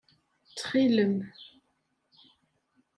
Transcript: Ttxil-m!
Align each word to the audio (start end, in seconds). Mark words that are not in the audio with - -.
Ttxil-m! 0.49 1.15